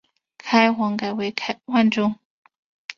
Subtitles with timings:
[0.39, 1.31] 开皇改为
[1.65, 2.15] 万州。